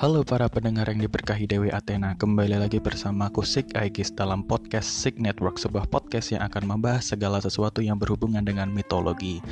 Halo 0.00 0.24
para 0.24 0.48
pendengar 0.48 0.88
yang 0.88 1.04
diberkahi 1.04 1.44
Dewi 1.44 1.68
Athena, 1.68 2.16
kembali 2.16 2.56
lagi 2.56 2.80
bersama 2.80 3.28
aku 3.28 3.44
Sik 3.44 3.76
Aegis 3.76 4.08
dalam 4.08 4.40
podcast 4.40 4.88
Sik 4.88 5.20
Network, 5.20 5.60
sebuah 5.60 5.92
podcast 5.92 6.32
yang 6.32 6.40
akan 6.40 6.72
membahas 6.72 7.12
segala 7.12 7.36
sesuatu 7.36 7.84
yang 7.84 8.00
berhubungan 8.00 8.40
dengan 8.40 8.72
mitologi. 8.72 9.44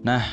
Nah, 0.00 0.24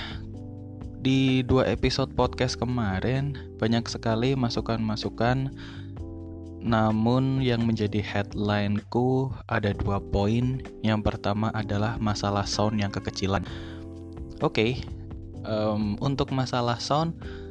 di 1.04 1.44
dua 1.44 1.68
episode 1.68 2.16
podcast 2.16 2.56
kemarin 2.56 3.36
banyak 3.60 3.84
sekali 3.92 4.40
masukan-masukan 4.40 5.52
namun 6.64 7.44
yang 7.44 7.68
menjadi 7.68 8.00
headlineku 8.00 9.36
ada 9.52 9.76
dua 9.76 10.00
poin. 10.00 10.64
Yang 10.80 11.12
pertama 11.12 11.52
adalah 11.52 12.00
masalah 12.00 12.48
sound 12.48 12.80
yang 12.80 12.88
kekecilan. 12.88 13.44
Oke, 14.40 14.48
okay, 14.48 14.72
um, 15.44 16.00
untuk 16.00 16.32
masalah 16.32 16.80
sound 16.80 17.43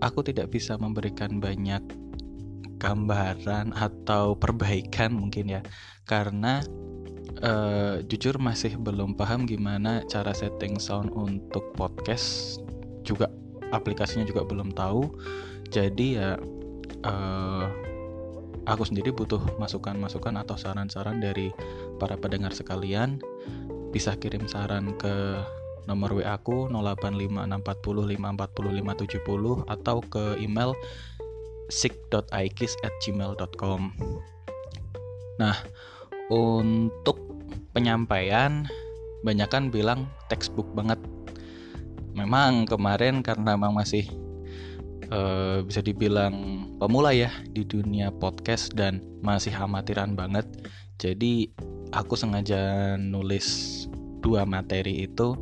aku 0.00 0.24
tidak 0.24 0.52
bisa 0.52 0.76
memberikan 0.80 1.38
banyak 1.38 1.80
gambaran 2.80 3.76
atau 3.76 4.34
perbaikan 4.34 5.12
mungkin 5.12 5.60
ya. 5.60 5.60
Karena 6.08 6.64
uh, 7.44 8.00
jujur 8.08 8.40
masih 8.40 8.80
belum 8.80 9.14
paham 9.14 9.44
gimana 9.44 10.02
cara 10.08 10.32
setting 10.32 10.80
sound 10.80 11.12
untuk 11.12 11.76
podcast 11.76 12.58
juga 13.04 13.28
aplikasinya 13.70 14.24
juga 14.24 14.42
belum 14.42 14.72
tahu. 14.72 15.12
Jadi 15.70 16.18
ya 16.18 16.40
uh, 17.04 17.66
aku 18.66 18.82
sendiri 18.88 19.12
butuh 19.12 19.40
masukan-masukan 19.60 20.34
atau 20.40 20.56
saran-saran 20.56 21.20
dari 21.20 21.52
para 22.00 22.16
pendengar 22.16 22.56
sekalian. 22.56 23.20
Bisa 23.90 24.14
kirim 24.16 24.46
saran 24.46 24.94
ke 24.96 25.42
nomor 25.88 26.12
WA 26.18 26.34
aku 26.36 26.68
085640540570 26.72 29.64
atau 29.68 30.00
ke 30.04 30.36
email 30.42 30.74
sik.aikis@gmail.com. 31.70 33.80
Nah, 35.40 35.56
untuk 36.28 37.16
penyampaian 37.72 38.68
banyak 39.22 39.48
kan 39.48 39.70
bilang 39.70 40.10
textbook 40.28 40.66
banget. 40.74 40.98
Memang 42.12 42.66
kemarin 42.66 43.22
karena 43.22 43.54
memang 43.54 43.78
masih 43.78 44.10
uh, 45.14 45.62
bisa 45.62 45.78
dibilang 45.80 46.66
pemula 46.82 47.14
ya 47.14 47.30
di 47.54 47.62
dunia 47.62 48.10
podcast 48.10 48.74
dan 48.74 48.98
masih 49.22 49.54
amatiran 49.54 50.18
banget. 50.18 50.50
Jadi 50.98 51.54
aku 51.94 52.18
sengaja 52.18 52.98
nulis 52.98 53.86
dua 54.20 54.44
materi 54.44 55.08
itu 55.08 55.32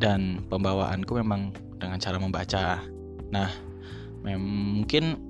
dan 0.00 0.40
pembawaanku 0.48 1.20
memang 1.20 1.52
dengan 1.76 2.00
cara 2.00 2.16
membaca. 2.16 2.80
Nah, 3.28 3.52
mungkin 4.24 5.20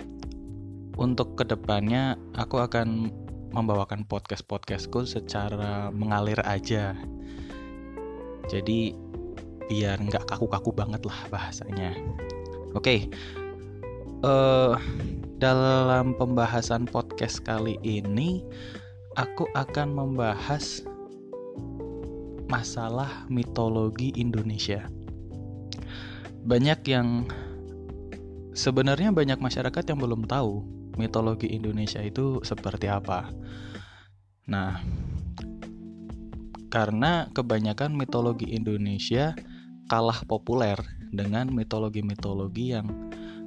untuk 0.94 1.34
ke 1.34 1.44
depannya 1.44 2.14
aku 2.38 2.62
akan 2.62 3.10
membawakan 3.50 4.06
podcast-podcastku 4.06 5.10
secara 5.10 5.90
mengalir 5.90 6.38
aja. 6.46 6.94
Jadi 8.46 8.94
biar 9.66 9.98
nggak 10.02 10.27
kaku-kaku 10.27 10.70
banget 10.74 11.02
lah 11.06 11.18
bahasanya. 11.30 11.94
Oke, 12.74 12.78
okay. 12.78 13.00
uh, 14.22 14.74
eh, 14.74 14.74
dalam 15.42 16.14
pembahasan 16.14 16.86
podcast 16.86 17.42
kali 17.42 17.78
ini 17.82 18.42
aku 19.18 19.46
akan 19.55 19.94
membahas 19.94 20.86
masalah 22.50 23.30
mitologi 23.30 24.10
Indonesia. 24.18 24.90
Banyak 26.42 26.80
yang 26.90 27.30
sebenarnya 28.50 29.14
banyak 29.14 29.38
masyarakat 29.38 29.86
yang 29.86 30.02
belum 30.02 30.26
tahu 30.26 30.66
mitologi 30.98 31.55
Indonesia 31.55 32.02
itu 32.02 32.42
seperti 32.42 32.90
apa. 32.90 33.30
Nah, 34.50 34.83
karena 36.74 37.30
kebanyakan 37.30 37.94
mitologi 37.94 38.50
Indonesia 38.50 39.39
kalah 39.86 40.27
populer 40.27 40.74
dengan 41.14 41.55
mitologi-mitologi 41.55 42.74
yang 42.74 42.90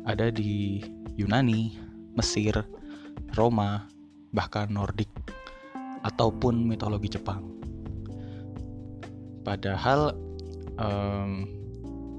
ada 0.08 0.32
di 0.32 0.80
Yunani, 1.20 1.76
Mesir, 2.16 2.64
Roma, 3.36 3.88
bahkan 4.32 4.72
Nordik 4.72 5.12
ataupun 6.08 6.68
mitologi 6.68 7.20
Jepang. 7.20 7.63
Padahal 9.44 10.16
um, 10.80 11.48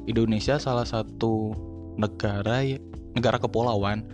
Indonesia 0.05 0.61
salah 0.61 0.85
satu 0.85 1.57
negara 1.97 2.61
negara 3.17 3.41
kepulauan 3.41 4.05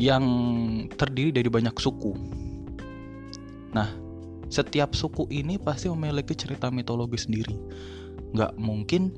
yang 0.00 0.24
terdiri 0.98 1.30
dari 1.30 1.46
banyak 1.46 1.74
suku. 1.78 2.12
Nah, 3.70 3.90
setiap 4.50 4.94
suku 4.98 5.30
ini 5.30 5.58
pasti 5.58 5.86
memiliki 5.86 6.34
cerita 6.34 6.70
mitologi 6.74 7.18
sendiri. 7.18 7.54
Nggak 8.34 8.58
mungkin 8.58 9.14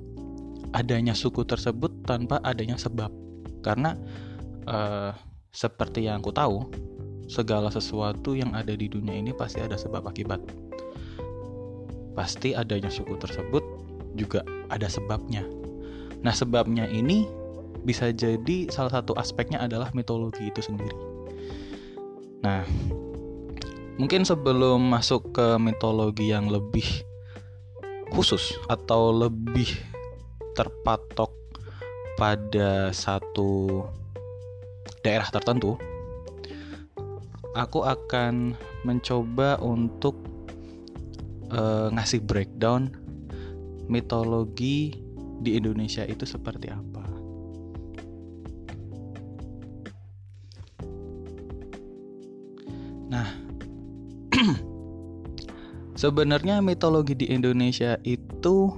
adanya 0.76 1.16
suku 1.16 1.48
tersebut 1.48 2.04
tanpa 2.04 2.37
adanya 2.44 2.76
sebab. 2.76 3.08
Karena 3.64 3.97
uh, 4.69 5.16
seperti 5.48 6.04
yang 6.04 6.20
aku 6.20 6.37
tahu, 6.37 6.69
segala 7.26 7.72
sesuatu 7.72 8.37
yang 8.37 8.53
ada 8.53 8.76
di 8.76 8.87
dunia 8.87 9.16
ini 9.16 9.32
pasti 9.32 9.64
ada 9.64 9.75
sebab 9.75 10.04
akibat 10.06 10.38
pasti 12.16 12.56
adanya 12.56 12.88
suku 12.88 13.15
tersebut 13.21 13.62
juga 14.16 14.41
ada 14.72 14.88
sebabnya. 14.88 15.44
Nah, 16.25 16.32
sebabnya 16.32 16.88
ini 16.88 17.28
bisa 17.84 18.10
jadi 18.10 18.66
salah 18.72 18.91
satu 18.91 19.15
aspeknya 19.15 19.62
adalah 19.62 19.93
mitologi 19.93 20.49
itu 20.49 20.65
sendiri. 20.65 20.97
Nah, 22.43 22.65
mungkin 24.00 24.25
sebelum 24.25 24.81
masuk 24.81 25.37
ke 25.37 25.60
mitologi 25.60 26.32
yang 26.32 26.49
lebih 26.49 26.88
khusus 28.10 28.56
atau 28.66 29.12
lebih 29.12 29.69
terpatok 30.56 31.31
pada 32.16 32.91
satu 32.97 33.84
daerah 35.05 35.28
tertentu, 35.28 35.76
aku 37.53 37.84
akan 37.84 38.56
mencoba 38.82 39.60
untuk 39.60 40.16
uh, 41.56 41.89
ngasih 41.91 42.21
breakdown 42.22 42.93
mitologi 43.89 45.00
di 45.41 45.56
Indonesia 45.56 46.05
itu 46.05 46.28
seperti 46.28 46.69
apa. 46.69 47.05
Nah, 53.06 53.28
sebenarnya 56.03 56.61
mitologi 56.61 57.15
di 57.15 57.27
Indonesia 57.31 57.97
itu 58.03 58.75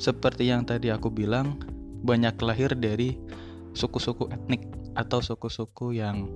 seperti 0.00 0.48
yang 0.48 0.64
tadi 0.64 0.88
aku 0.92 1.12
bilang 1.12 1.60
banyak 2.00 2.36
lahir 2.40 2.72
dari 2.72 3.16
suku-suku 3.76 4.32
etnik 4.32 4.64
atau 4.96 5.22
suku-suku 5.22 5.96
yang 6.00 6.28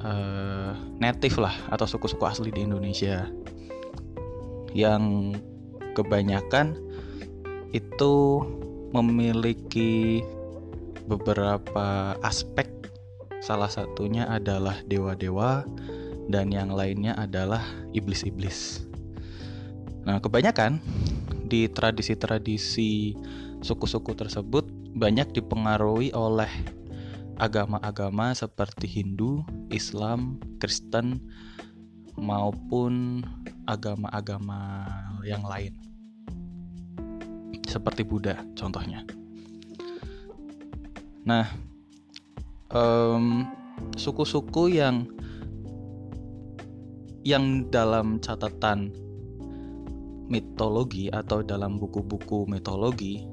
uh, 0.00 0.72
native 0.98 1.38
lah 1.40 1.54
atau 1.70 1.86
suku-suku 1.86 2.24
asli 2.24 2.50
di 2.50 2.64
Indonesia 2.64 3.28
yang 4.74 5.32
kebanyakan 5.94 6.76
itu 7.70 8.42
memiliki 8.90 10.22
beberapa 11.06 12.14
aspek 12.22 12.70
salah 13.42 13.68
satunya 13.70 14.26
adalah 14.26 14.80
dewa-dewa 14.86 15.66
dan 16.28 16.48
yang 16.50 16.72
lainnya 16.72 17.12
adalah 17.14 17.60
iblis-iblis. 17.92 18.88
Nah, 20.04 20.20
kebanyakan 20.20 20.80
di 21.48 21.68
tradisi-tradisi 21.68 23.16
suku-suku 23.60 24.12
tersebut 24.16 24.64
banyak 24.96 25.32
dipengaruhi 25.32 26.12
oleh 26.12 26.48
agama-agama 27.36 28.32
seperti 28.32 28.86
Hindu, 28.86 29.42
Islam, 29.68 30.38
Kristen, 30.62 31.18
maupun 32.18 33.22
agama-agama 33.66 34.86
yang 35.24 35.42
lain 35.42 35.74
seperti 37.74 38.06
Buddha 38.06 38.38
contohnya. 38.54 39.02
Nah, 41.26 41.48
suku-suku 43.98 44.70
um, 44.70 44.74
yang 44.74 44.96
yang 47.24 47.66
dalam 47.72 48.20
catatan 48.20 48.92
mitologi 50.28 51.08
atau 51.08 51.40
dalam 51.40 51.80
buku-buku 51.80 52.44
mitologi 52.46 53.24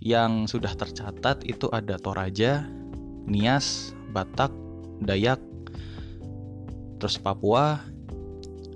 yang 0.00 0.48
sudah 0.48 0.72
tercatat 0.72 1.44
itu 1.44 1.68
ada 1.70 2.00
Toraja, 2.00 2.64
Nias, 3.28 3.92
Batak, 4.16 4.48
Dayak, 5.04 5.40
terus 7.00 7.16
Papua, 7.16 7.80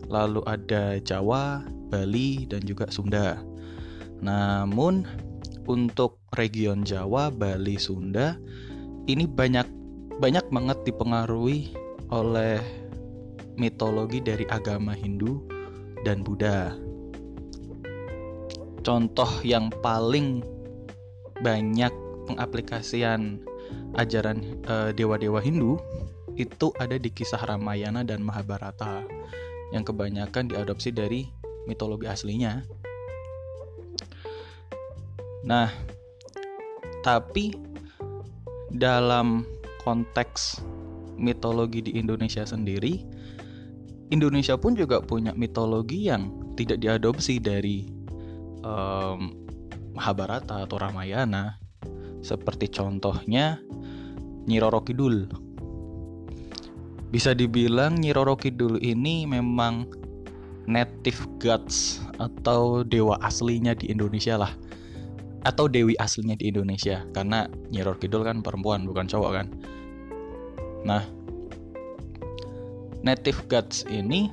lalu 0.08 0.40
ada 0.48 0.96
Jawa, 1.04 1.60
Bali, 1.92 2.48
dan 2.48 2.64
juga 2.64 2.88
Sunda. 2.88 3.38
Namun 4.24 5.04
untuk 5.68 6.24
region 6.32 6.82
Jawa, 6.82 7.28
Bali, 7.28 7.76
Sunda 7.76 8.40
ini 9.04 9.28
banyak 9.28 9.68
banyak 10.16 10.48
banget 10.48 10.78
dipengaruhi 10.88 11.76
oleh 12.08 12.60
mitologi 13.60 14.24
dari 14.24 14.48
agama 14.48 14.96
Hindu 14.96 15.44
dan 16.08 16.24
Buddha. 16.24 16.72
Contoh 18.84 19.28
yang 19.40 19.72
paling 19.80 20.44
banyak 21.40 21.92
pengaplikasian 22.28 23.40
ajaran 23.96 24.60
uh, 24.68 24.92
dewa-dewa 24.92 25.40
Hindu 25.40 25.80
itu 26.34 26.74
ada 26.82 26.98
di 26.98 27.10
kisah 27.10 27.38
Ramayana 27.38 28.02
dan 28.02 28.22
Mahabharata 28.22 29.06
yang 29.70 29.86
kebanyakan 29.86 30.50
diadopsi 30.50 30.90
dari 30.90 31.30
mitologi 31.66 32.06
aslinya. 32.06 32.62
Nah, 35.44 35.68
tapi 37.04 37.52
dalam 38.72 39.44
konteks 39.84 40.64
mitologi 41.20 41.84
di 41.84 41.92
Indonesia 42.00 42.42
sendiri, 42.42 43.04
Indonesia 44.10 44.56
pun 44.58 44.74
juga 44.74 45.04
punya 45.04 45.36
mitologi 45.36 46.08
yang 46.08 46.54
tidak 46.58 46.80
diadopsi 46.80 47.38
dari 47.38 47.86
um, 48.64 49.46
Mahabharata 49.94 50.66
atau 50.66 50.76
Ramayana, 50.80 51.60
seperti 52.24 52.66
contohnya 52.72 53.60
Nyi 54.48 54.58
Roro 54.58 54.82
Kidul. 54.82 55.43
Bisa 57.14 57.30
dibilang 57.30 58.02
Nyi 58.02 58.10
Roro 58.10 58.34
Kidul 58.34 58.82
ini 58.82 59.22
memang 59.22 59.86
native 60.66 61.22
gods 61.38 62.02
atau 62.18 62.82
dewa 62.82 63.14
aslinya 63.22 63.70
di 63.78 63.86
Indonesia 63.94 64.34
lah. 64.34 64.50
Atau 65.46 65.70
dewi 65.70 65.94
aslinya 66.02 66.34
di 66.34 66.50
Indonesia. 66.50 67.06
Karena 67.14 67.46
Nyiror 67.70 68.02
Kidul 68.02 68.26
kan 68.26 68.42
perempuan 68.42 68.82
bukan 68.82 69.06
cowok 69.06 69.30
kan. 69.30 69.46
Nah 70.82 71.06
native 73.04 73.46
gods 73.46 73.86
ini 73.86 74.32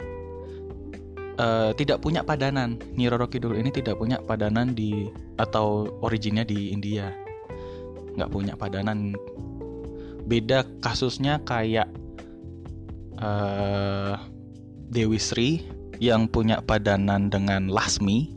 uh, 1.38 1.76
tidak 1.78 2.02
punya 2.02 2.26
padanan. 2.26 2.82
Nyiroro 2.98 3.30
Kidul 3.30 3.62
ini 3.62 3.70
tidak 3.70 4.02
punya 4.02 4.18
padanan 4.24 4.74
di 4.74 5.06
atau 5.38 5.86
originnya 6.02 6.48
di 6.48 6.74
India. 6.74 7.14
Nggak 8.18 8.32
punya 8.34 8.54
padanan. 8.58 9.14
Beda 10.26 10.64
kasusnya 10.80 11.44
kayak 11.44 11.92
uh, 13.22 14.18
Dewi 14.92 15.22
Sri 15.22 15.64
yang 16.02 16.28
punya 16.28 16.60
padanan 16.66 17.30
dengan 17.30 17.70
Lasmi 17.70 18.34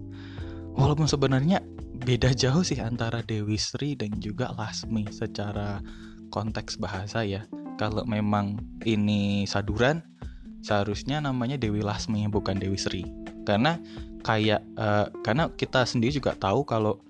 walaupun 0.76 1.08
sebenarnya 1.08 1.64
beda 2.04 2.36
jauh 2.36 2.60
sih 2.60 2.78
antara 2.78 3.24
Dewi 3.24 3.56
Sri 3.56 3.96
dan 3.96 4.12
juga 4.20 4.52
Lasmi 4.54 5.08
secara 5.08 5.80
konteks 6.28 6.76
bahasa 6.76 7.24
ya. 7.24 7.48
Kalau 7.74 8.06
memang 8.06 8.60
ini 8.86 9.48
saduran, 9.50 10.04
seharusnya 10.62 11.18
namanya 11.18 11.58
Dewi 11.58 11.82
Lasmi 11.82 12.28
bukan 12.30 12.60
Dewi 12.60 12.78
Sri. 12.78 13.02
Karena 13.42 13.80
kayak 14.22 14.62
uh, 14.78 15.10
karena 15.24 15.50
kita 15.54 15.82
sendiri 15.88 16.14
juga 16.14 16.36
tahu 16.38 16.62
kalau 16.62 17.02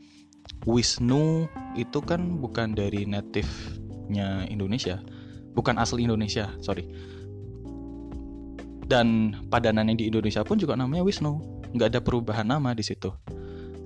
Wisnu 0.65 1.49
itu 1.77 2.01
kan 2.05 2.41
bukan 2.41 2.73
dari 2.73 3.05
native-nya 3.05 4.49
Indonesia, 4.49 5.01
bukan 5.53 5.77
asli 5.77 6.05
Indonesia, 6.05 6.53
sorry. 6.61 6.89
Dan 8.85 9.33
padanannya 9.49 9.97
di 9.97 10.13
Indonesia 10.13 10.45
pun 10.45 10.61
juga 10.61 10.77
namanya 10.77 11.01
Wisnu, 11.05 11.41
nggak 11.73 11.89
ada 11.97 12.01
perubahan 12.05 12.45
nama 12.45 12.77
di 12.77 12.85
situ. 12.85 13.11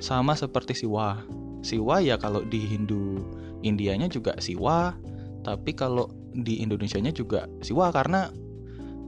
Sama 0.03 0.35
seperti 0.35 0.75
Siwa. 0.75 1.23
Siwa 1.63 2.03
ya 2.03 2.19
kalau 2.19 2.43
di 2.47 2.63
Hindu 2.67 3.23
Indianya 3.63 4.07
juga 4.07 4.39
Siwa, 4.39 4.95
tapi 5.43 5.75
kalau 5.75 6.11
di 6.35 6.63
Indonesianya 6.63 7.11
juga 7.15 7.47
Siwa. 7.63 7.91
Karena 7.91 8.31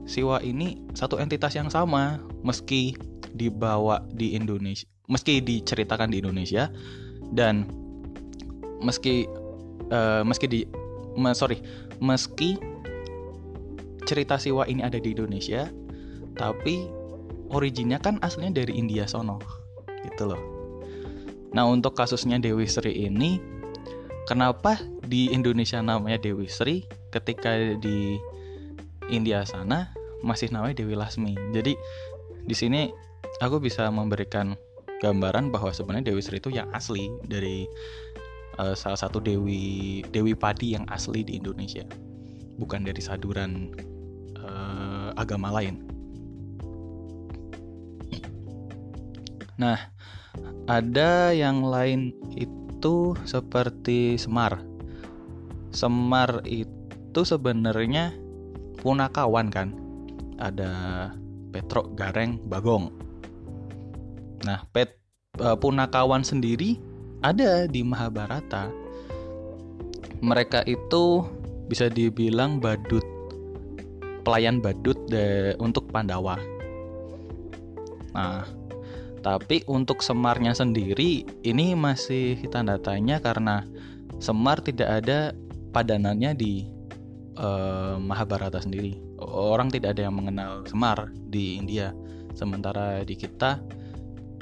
Siwa 0.07 0.39
ini 0.43 0.79
satu 0.95 1.19
entitas 1.19 1.55
yang 1.55 1.71
sama. 1.71 2.19
Meski 2.43 2.95
dibawa 3.31 4.03
di 4.11 4.35
Indonesia, 4.35 4.89
meski 5.07 5.39
diceritakan 5.39 6.11
di 6.11 6.19
Indonesia. 6.19 6.67
Dan 7.31 7.67
meski 8.83 9.23
uh, 9.93 10.23
meski 10.25 10.45
di 10.49 10.59
me, 11.15 11.31
sorry 11.31 11.61
meski 12.01 12.57
cerita 14.03 14.35
Siwa 14.35 14.65
ini 14.67 14.81
ada 14.83 14.97
di 14.97 15.13
Indonesia, 15.13 15.69
tapi 16.41 16.89
originnya 17.53 18.01
kan 18.01 18.17
aslinya 18.25 18.65
dari 18.65 18.73
India 18.73 19.05
sono, 19.05 19.37
gitu 20.09 20.33
loh. 20.33 20.41
Nah 21.53 21.67
untuk 21.69 21.93
kasusnya 21.93 22.39
Dewi 22.39 22.63
Sri 22.63 23.11
ini 23.11 23.37
Kenapa 24.23 24.79
di 25.03 25.27
Indonesia 25.35 25.83
namanya 25.83 26.15
Dewi 26.15 26.47
Sri 26.47 26.87
Ketika 27.11 27.75
di 27.75 28.15
India 29.11 29.43
sana 29.43 29.91
masih 30.23 30.47
namanya 30.47 30.79
Dewi 30.79 30.95
Lasmi 30.95 31.35
Jadi 31.51 31.75
di 32.47 32.55
sini 32.55 32.87
aku 33.43 33.59
bisa 33.59 33.91
memberikan 33.91 34.55
gambaran 35.01 35.49
bahwa 35.49 35.73
sebenarnya 35.73 36.13
Dewi 36.13 36.21
Sri 36.23 36.37
itu 36.39 36.53
yang 36.53 36.69
asli 36.71 37.09
dari 37.25 37.65
uh, 38.61 38.77
salah 38.77 39.01
satu 39.01 39.17
dewi 39.17 40.01
dewi 40.13 40.37
padi 40.37 40.77
yang 40.77 40.85
asli 40.93 41.25
di 41.25 41.41
Indonesia, 41.41 41.81
bukan 42.61 42.85
dari 42.85 43.01
saduran 43.01 43.73
uh, 44.37 45.09
agama 45.17 45.49
lain. 45.49 45.90
Nah, 49.61 49.77
ada 50.65 51.29
yang 51.29 51.61
lain 51.61 52.17
itu 52.33 53.13
seperti 53.29 54.17
Semar. 54.17 54.57
Semar 55.69 56.41
itu 56.49 57.21
sebenarnya 57.21 58.17
punakawan 58.81 59.53
kan. 59.53 59.77
Ada 60.41 60.71
Petrok, 61.53 61.93
Gareng, 61.93 62.41
Bagong. 62.49 62.89
Nah, 64.41 64.65
Pet 64.73 64.97
uh, 65.37 65.53
punakawan 65.53 66.25
sendiri 66.25 66.81
ada 67.21 67.69
di 67.69 67.85
Mahabharata. 67.85 68.73
Mereka 70.25 70.65
itu 70.65 71.21
bisa 71.69 71.85
dibilang 71.85 72.57
badut 72.57 73.05
pelayan 74.25 74.57
badut 74.61 74.97
de, 75.09 75.53
untuk 75.57 75.89
Pandawa. 75.93 76.37
Nah, 78.13 78.45
tapi 79.21 79.61
untuk 79.69 80.01
Semarnya 80.01 80.57
sendiri 80.57 81.25
ini 81.45 81.77
masih 81.77 82.41
tanda 82.49 82.81
tanya 82.81 83.21
karena 83.21 83.65
Semar 84.17 84.61
tidak 84.61 85.01
ada 85.01 85.33
padanannya 85.73 86.37
di 86.37 86.69
uh, 87.37 87.97
Mahabharata 87.97 88.61
sendiri. 88.61 88.97
Orang 89.21 89.69
tidak 89.69 89.97
ada 89.97 90.09
yang 90.09 90.17
mengenal 90.17 90.65
Semar 90.65 91.09
di 91.13 91.57
India. 91.57 91.93
Sementara 92.33 93.01
di 93.05 93.17
kita 93.17 93.61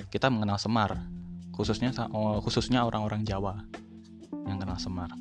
kita 0.10 0.28
mengenal 0.32 0.60
Semar, 0.60 1.08
khususnya 1.56 1.92
oh, 2.12 2.40
khususnya 2.44 2.84
orang-orang 2.84 3.24
Jawa 3.24 3.64
yang 4.48 4.58
kenal 4.60 4.80
Semar. 4.80 5.12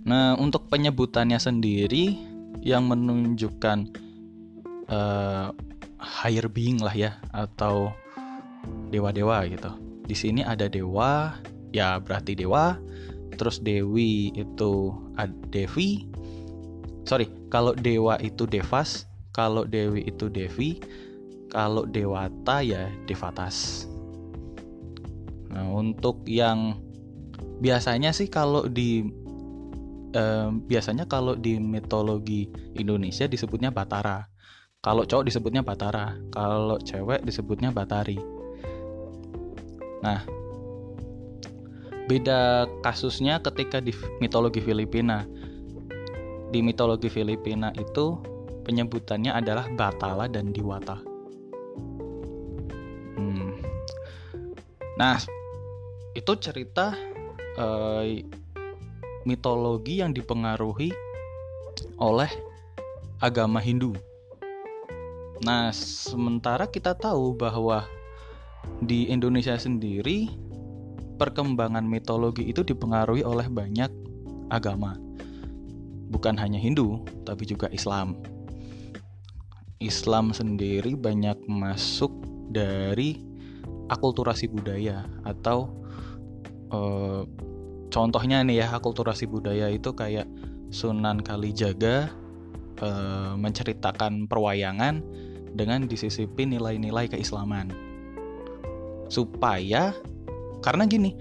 Nah, 0.00 0.32
untuk 0.40 0.66
penyebutannya 0.72 1.36
sendiri 1.36 2.16
yang 2.64 2.88
menunjukkan 2.88 3.78
uh, 4.88 5.48
higher 6.00 6.48
being 6.48 6.80
lah 6.80 6.96
ya 6.96 7.20
atau 7.30 7.92
dewa-dewa 8.88 9.44
gitu. 9.46 9.70
Di 10.08 10.16
sini 10.16 10.42
ada 10.42 10.66
dewa, 10.66 11.38
ya 11.70 12.00
berarti 12.00 12.34
dewa. 12.34 12.80
Terus 13.36 13.62
dewi 13.62 14.34
itu 14.34 14.92
devi. 15.48 16.08
Sorry, 17.06 17.30
kalau 17.48 17.72
dewa 17.72 18.20
itu 18.20 18.44
devas, 18.44 19.08
kalau 19.32 19.64
dewi 19.64 20.04
itu 20.04 20.28
devi, 20.28 20.76
kalau 21.48 21.88
dewata 21.88 22.60
ya 22.60 22.90
devatas. 23.08 23.86
Nah, 25.50 25.66
untuk 25.66 26.22
yang 26.28 26.78
biasanya 27.58 28.14
sih 28.14 28.30
kalau 28.30 28.70
di 28.70 29.02
eh, 30.14 30.48
biasanya 30.52 31.10
kalau 31.10 31.34
di 31.34 31.58
mitologi 31.58 32.50
Indonesia 32.76 33.26
disebutnya 33.26 33.74
Batara. 33.74 34.30
Kalau 34.80 35.04
cowok 35.04 35.28
disebutnya 35.28 35.60
Batara, 35.60 36.16
kalau 36.32 36.80
cewek 36.80 37.20
disebutnya 37.20 37.68
Batari. 37.68 38.16
Nah, 40.00 40.24
beda 42.08 42.64
kasusnya 42.80 43.44
ketika 43.44 43.84
di 43.84 43.92
mitologi 44.24 44.64
Filipina. 44.64 45.28
Di 46.48 46.64
mitologi 46.64 47.12
Filipina 47.12 47.68
itu 47.76 48.24
penyebutannya 48.64 49.36
adalah 49.36 49.68
Batala 49.68 50.32
dan 50.32 50.48
Diwata. 50.48 50.96
Hmm. 53.20 53.60
Nah, 54.96 55.20
itu 56.16 56.32
cerita 56.40 56.96
eh, 57.60 58.24
mitologi 59.28 60.00
yang 60.00 60.16
dipengaruhi 60.16 60.88
oleh 62.00 62.32
agama 63.20 63.60
Hindu 63.60 63.92
Nah, 65.40 65.72
sementara 65.72 66.68
kita 66.68 66.92
tahu 66.92 67.32
bahwa 67.32 67.88
di 68.84 69.08
Indonesia 69.08 69.56
sendiri 69.56 70.28
perkembangan 71.16 71.84
mitologi 71.84 72.48
itu 72.48 72.60
dipengaruhi 72.60 73.24
oleh 73.24 73.48
banyak 73.48 73.88
agama. 74.52 74.96
Bukan 76.10 76.36
hanya 76.36 76.60
Hindu, 76.60 77.04
tapi 77.24 77.48
juga 77.48 77.72
Islam. 77.72 78.20
Islam 79.80 80.36
sendiri 80.36 80.92
banyak 80.92 81.40
masuk 81.48 82.12
dari 82.52 83.16
akulturasi 83.88 84.52
budaya 84.52 85.08
atau 85.24 85.72
uh, 86.68 87.24
contohnya 87.88 88.44
nih 88.44 88.60
ya 88.60 88.76
akulturasi 88.76 89.24
budaya 89.24 89.72
itu 89.72 89.96
kayak 89.96 90.28
Sunan 90.70 91.24
Kalijaga 91.24 92.12
uh, 92.84 93.34
menceritakan 93.40 94.28
perwayangan 94.28 95.00
dengan 95.54 95.86
disisipi 95.86 96.46
nilai-nilai 96.46 97.10
keislaman 97.10 97.70
supaya 99.10 99.92
karena 100.62 100.86
gini 100.86 101.18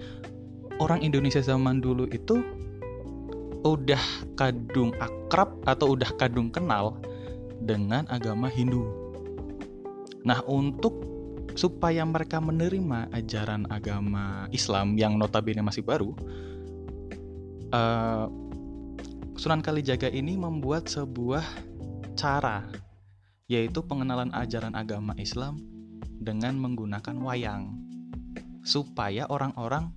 orang 0.80 1.02
Indonesia 1.02 1.42
zaman 1.42 1.82
dulu 1.82 2.06
itu 2.10 2.42
udah 3.64 4.04
kadung 4.40 4.96
akrab 5.02 5.60
atau 5.68 5.98
udah 5.98 6.10
kadung 6.16 6.48
kenal 6.48 6.96
dengan 7.60 8.08
agama 8.08 8.48
Hindu. 8.48 8.88
Nah, 10.24 10.40
untuk 10.48 10.96
supaya 11.60 12.08
mereka 12.08 12.40
menerima 12.40 13.12
ajaran 13.12 13.68
agama 13.68 14.48
Islam 14.56 14.96
yang 14.96 15.20
notabene 15.20 15.60
masih 15.60 15.84
baru, 15.84 16.16
uh, 17.76 18.28
Sunan 19.40 19.64
Kalijaga 19.64 20.12
ini 20.12 20.36
membuat 20.36 20.92
sebuah 20.92 21.44
cara, 22.16 22.68
yaitu 23.50 23.82
pengenalan 23.82 24.30
ajaran 24.32 24.78
agama 24.78 25.18
Islam 25.18 25.58
dengan 26.22 26.54
menggunakan 26.62 27.18
wayang, 27.18 27.82
supaya 28.62 29.26
orang-orang 29.26 29.90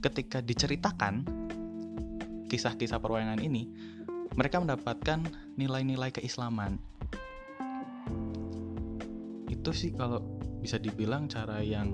ketika 0.00 0.40
diceritakan 0.40 1.28
kisah-kisah 2.48 2.96
perwayangan 2.96 3.44
ini, 3.44 3.68
mereka 4.32 4.64
mendapatkan 4.64 5.20
nilai-nilai 5.60 6.08
keislaman. 6.16 6.80
Itu 9.52 9.76
sih 9.76 9.92
kalau 9.92 10.24
bisa 10.64 10.80
dibilang 10.80 11.28
cara 11.28 11.60
yang 11.60 11.92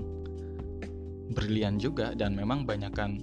brilian 1.35 1.75
juga 1.75 2.15
dan 2.15 2.39
memang 2.39 2.63
banyakkan 2.63 3.19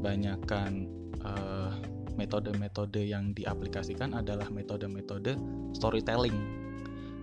banyakkan 0.00 0.88
uh, 1.20 1.76
metode-metode 2.16 3.04
yang 3.04 3.36
diaplikasikan 3.36 4.16
adalah 4.16 4.48
metode-metode 4.48 5.36
storytelling 5.74 6.63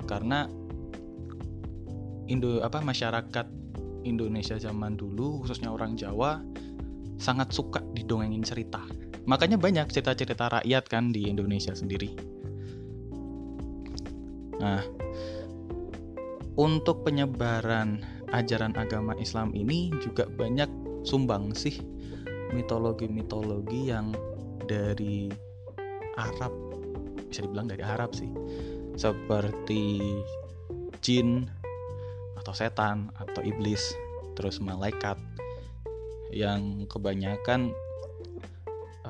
karena 0.06 0.48
Indo 2.30 2.64
apa 2.64 2.80
masyarakat 2.80 3.48
Indonesia 4.08 4.56
zaman 4.56 4.96
dulu 4.96 5.44
khususnya 5.44 5.74
orang 5.74 6.00
Jawa 6.00 6.40
sangat 7.20 7.52
suka 7.54 7.84
didongengin 7.94 8.42
cerita 8.42 8.82
Makanya 9.30 9.58
banyak 9.62 9.86
cerita-cerita 9.94 10.50
rakyat 10.62 10.84
kan 10.90 11.14
di 11.14 11.30
Indonesia 11.30 11.78
sendiri. 11.78 12.18
Nah, 14.58 14.82
untuk 16.58 17.06
penyebaran 17.06 18.02
ajaran 18.34 18.74
agama 18.78 19.14
Islam 19.18 19.54
ini 19.54 19.94
juga 20.02 20.26
banyak 20.26 20.70
sumbang 21.06 21.54
sih 21.58 21.82
mitologi-mitologi 22.54 23.90
yang 23.90 24.14
dari 24.70 25.34
Arab 26.20 26.54
bisa 27.32 27.48
dibilang 27.48 27.72
dari 27.72 27.82
Arab 27.82 28.12
sih 28.14 28.28
seperti 28.96 30.02
jin 31.02 31.48
atau 32.38 32.54
setan 32.54 33.12
atau 33.18 33.42
iblis 33.46 33.94
terus 34.34 34.58
malaikat 34.64 35.18
yang 36.32 36.88
kebanyakan 36.88 37.76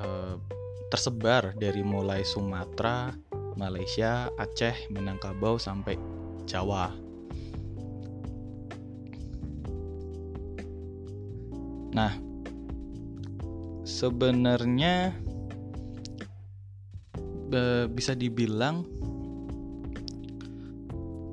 Eh, 0.02 0.36
tersebar 0.92 1.56
dari 1.56 1.86
mulai 1.86 2.26
Sumatera, 2.26 3.16
Malaysia, 3.56 4.28
Aceh, 4.36 4.92
Minangkabau 4.92 5.56
sampai 5.56 5.96
Jawa. 6.50 6.92
Nah, 11.96 12.14
sebenarnya 13.88 15.16
bisa 17.92 18.16
dibilang 18.16 18.88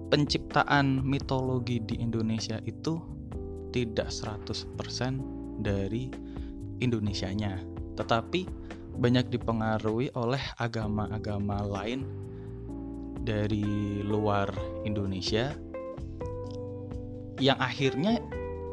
penciptaan 0.09 1.05
mitologi 1.05 1.81
di 1.85 2.01
Indonesia 2.01 2.61
itu 2.65 3.01
tidak 3.73 4.09
100% 4.09 5.61
dari 5.61 6.09
Indonesianya 6.81 7.61
tetapi 7.99 8.47
banyak 8.99 9.31
dipengaruhi 9.31 10.11
oleh 10.19 10.43
agama-agama 10.59 11.63
lain 11.63 12.03
dari 13.23 14.01
luar 14.03 14.51
Indonesia 14.83 15.55
yang 17.39 17.59
akhirnya 17.63 18.19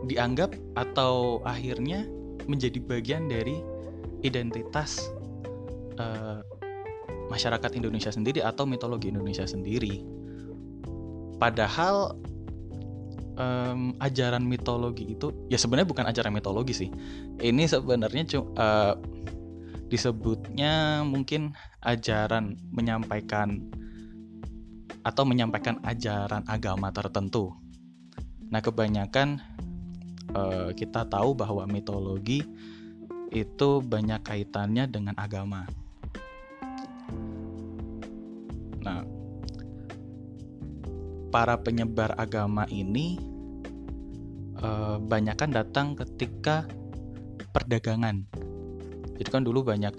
dianggap 0.05 0.57
atau 0.77 1.41
akhirnya 1.45 2.05
menjadi 2.45 2.77
bagian 2.81 3.29
dari 3.29 3.61
identitas 4.21 5.01
uh, 5.97 6.41
masyarakat 7.29 7.71
Indonesia 7.77 8.13
sendiri 8.13 8.41
atau 8.41 8.69
mitologi 8.69 9.09
Indonesia 9.09 9.45
sendiri. 9.45 10.01
Padahal 11.35 12.15
um, 13.35 13.95
ajaran 13.99 14.43
mitologi 14.43 15.15
itu 15.15 15.31
ya 15.51 15.59
sebenarnya 15.59 15.87
bukan 15.87 16.05
ajaran 16.07 16.31
mitologi 16.31 16.73
sih. 16.73 16.89
Ini 17.39 17.63
sebenarnya 17.67 18.23
uh, 18.39 18.95
disebutnya 19.91 21.05
mungkin 21.05 21.53
ajaran 21.85 22.57
menyampaikan 22.73 23.61
atau 25.05 25.21
menyampaikan 25.21 25.77
ajaran 25.85 26.41
agama 26.49 26.89
tertentu. 26.89 27.53
Nah, 28.49 28.57
kebanyakan 28.61 29.37
uh, 30.33 30.73
kita 30.73 31.05
tahu 31.05 31.37
bahwa 31.37 31.69
mitologi 31.69 32.41
itu 33.29 33.69
banyak 33.85 34.25
kaitannya 34.25 34.89
dengan 34.89 35.13
agama. 35.17 35.69
Nah, 38.81 39.01
para 41.35 41.59
penyebar 41.59 42.15
agama 42.15 42.63
ini 42.71 43.19
uh, 44.63 44.95
banyak 45.03 45.35
kan 45.35 45.51
datang 45.51 45.99
ketika 45.99 46.63
perdagangan 47.51 48.23
jadi 49.19 49.29
kan 49.31 49.43
dulu 49.43 49.67
banyak 49.67 49.91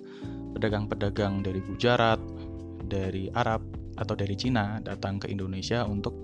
pedagang-pedagang 0.56 1.44
dari 1.44 1.60
Gujarat, 1.60 2.20
dari 2.84 3.28
Arab 3.32 3.64
atau 3.96 4.16
dari 4.16 4.36
Cina 4.36 4.80
datang 4.80 5.20
ke 5.20 5.28
Indonesia 5.28 5.84
untuk 5.84 6.16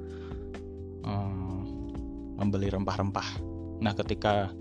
um, 1.05 1.65
membeli 2.37 2.69
rempah-rempah. 2.73 3.29
Nah, 3.81 3.93
ketika 3.97 4.53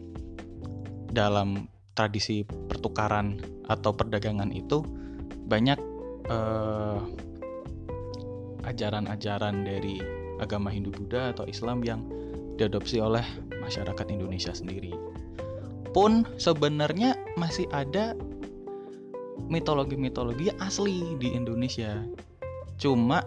dalam 1.12 1.68
tradisi 1.92 2.44
pertukaran 2.44 3.40
atau 3.68 3.92
perdagangan 3.96 4.52
itu 4.56 4.84
banyak 5.48 5.80
uh, 6.32 7.00
ajaran-ajaran 8.64 9.68
dari 9.68 10.21
agama 10.42 10.74
Hindu 10.74 10.90
Buddha 10.92 11.32
atau 11.32 11.46
Islam 11.46 11.86
yang 11.86 12.04
diadopsi 12.60 13.00
oleh 13.00 13.24
masyarakat 13.62 14.06
Indonesia 14.12 14.52
sendiri 14.52 14.92
pun 15.92 16.24
sebenarnya 16.40 17.20
masih 17.36 17.68
ada 17.70 18.16
mitologi-mitologi 19.52 20.52
asli 20.64 21.20
di 21.20 21.36
Indonesia. 21.36 22.00
Cuma 22.80 23.22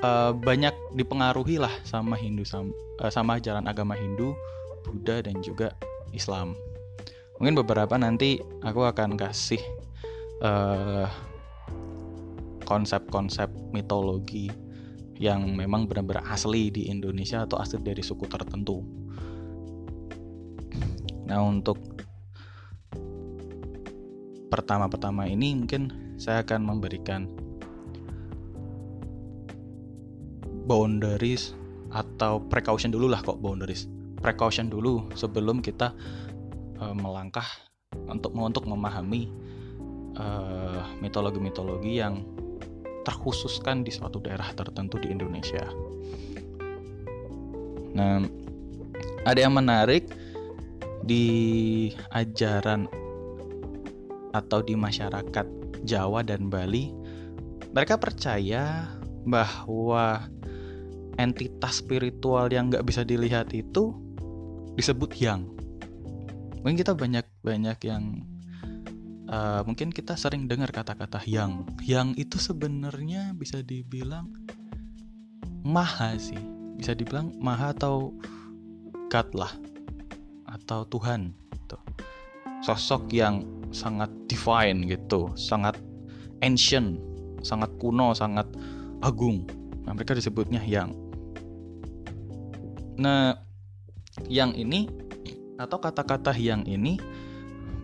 uh, 0.00 0.32
banyak 0.32 0.72
dipengaruhi 0.94 1.58
lah 1.58 1.72
sama 1.82 2.14
Hindu 2.14 2.46
sama, 2.46 2.70
uh, 3.02 3.10
sama 3.10 3.42
ajaran 3.42 3.66
agama 3.66 3.98
Hindu, 3.98 4.32
Buddha 4.86 5.20
dan 5.20 5.42
juga 5.42 5.74
Islam. 6.14 6.54
Mungkin 7.42 7.58
beberapa 7.58 7.98
nanti 7.98 8.38
aku 8.62 8.86
akan 8.86 9.18
kasih 9.18 9.60
uh, 10.40 11.10
konsep-konsep 12.64 13.50
mitologi 13.74 14.48
yang 15.18 15.54
memang 15.54 15.86
benar-benar 15.86 16.26
asli 16.26 16.74
di 16.74 16.90
Indonesia 16.90 17.46
atau 17.46 17.58
asli 17.62 17.78
dari 17.82 18.02
suku 18.02 18.26
tertentu. 18.26 18.82
Nah, 21.24 21.40
untuk 21.40 21.78
pertama-pertama 24.50 25.26
ini 25.26 25.54
mungkin 25.56 26.14
saya 26.20 26.46
akan 26.46 26.60
memberikan 26.62 27.26
boundaries 30.64 31.52
atau 31.94 32.42
precaution 32.42 32.90
dulu 32.90 33.10
lah 33.10 33.22
kok 33.22 33.38
boundaries. 33.38 33.86
Precaution 34.18 34.72
dulu 34.72 35.10
sebelum 35.14 35.60
kita 35.60 35.92
uh, 36.80 36.94
melangkah 36.96 37.44
untuk 37.94 38.34
untuk 38.34 38.66
memahami 38.66 39.30
eh, 40.18 40.82
mitologi-mitologi 40.98 41.94
uh, 41.94 42.00
yang 42.02 42.14
terkhususkan 43.04 43.84
di 43.84 43.92
suatu 43.92 44.18
daerah 44.18 44.50
tertentu 44.56 44.96
di 44.98 45.12
Indonesia. 45.12 45.68
Nah, 47.94 48.24
ada 49.28 49.38
yang 49.38 49.54
menarik 49.54 50.10
di 51.04 51.92
ajaran 52.10 52.88
atau 54.34 54.64
di 54.64 54.74
masyarakat 54.74 55.46
Jawa 55.84 56.24
dan 56.26 56.48
Bali 56.50 56.90
mereka 57.70 58.00
percaya 58.00 58.88
bahwa 59.28 60.26
entitas 61.20 61.84
spiritual 61.84 62.50
yang 62.50 62.72
nggak 62.72 62.82
bisa 62.82 63.06
dilihat 63.06 63.54
itu 63.54 63.94
disebut 64.74 65.14
yang 65.22 65.46
mungkin 66.64 66.80
kita 66.80 66.96
banyak 66.96 67.26
banyak 67.44 67.78
yang 67.86 68.26
uh, 69.34 69.60
mungkin 69.66 69.90
kita 69.90 70.14
sering 70.14 70.46
dengar 70.46 70.70
kata-kata 70.70 71.18
yang 71.26 71.66
yang 71.82 72.14
itu 72.14 72.38
sebenarnya 72.38 73.34
bisa 73.34 73.58
dibilang 73.66 74.30
maha 75.66 76.14
sih. 76.14 76.38
Bisa 76.78 76.94
dibilang 76.94 77.34
maha 77.42 77.74
atau 77.74 78.14
God 79.10 79.28
lah. 79.34 79.52
Atau 80.46 80.86
Tuhan 80.86 81.34
gitu. 81.50 81.76
sosok 82.62 83.10
yang 83.10 83.42
sangat 83.74 84.08
divine 84.30 84.86
gitu. 84.86 85.34
Sangat 85.34 85.74
ancient 86.40 87.02
sangat 87.44 87.76
kuno 87.76 88.16
sangat 88.16 88.48
agung. 89.04 89.44
Nah 89.84 89.92
mereka 89.92 90.16
disebutnya 90.16 90.64
yang 90.64 90.96
nah 92.96 93.36
yang 94.30 94.56
ini 94.56 94.86
atau 95.60 95.78
kata-kata 95.78 96.32
yang 96.38 96.64
ini 96.64 96.98